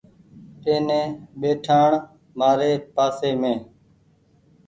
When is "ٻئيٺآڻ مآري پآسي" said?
1.39-3.29